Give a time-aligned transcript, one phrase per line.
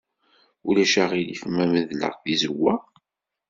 [0.67, 2.73] Ulac aɣilif ma medleɣ tizewwa?